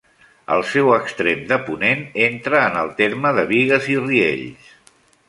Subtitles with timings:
[0.53, 4.73] El seu extrem de ponent entra en el terme de Bigues i Riells.